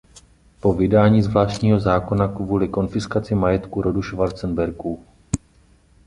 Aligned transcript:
Po 0.61 0.73
vydání 0.73 1.21
zvláštního 1.21 1.79
zákona 1.79 2.27
kvůli 2.27 2.67
konfiskaci 2.67 3.35
majetku 3.35 3.81
rodu 3.81 4.01
Schwarzenbergů.. 4.03 5.03